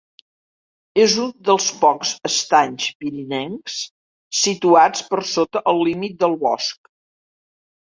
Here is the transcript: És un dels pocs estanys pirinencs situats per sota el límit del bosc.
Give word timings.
És 1.03 1.17
un 1.23 1.29
dels 1.49 1.67
pocs 1.83 2.15
estanys 2.31 2.89
pirinencs 3.05 3.79
situats 4.41 5.09
per 5.15 5.25
sota 5.37 5.67
el 5.75 5.87
límit 5.91 6.21
del 6.27 6.39
bosc. 6.51 6.97